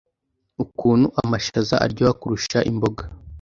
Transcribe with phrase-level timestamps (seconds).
[0.63, 3.03] Ukuntu amashaza aryoha kurusha imboga